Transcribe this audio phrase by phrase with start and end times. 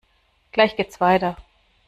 [0.51, 1.37] Gleich geht's weiter!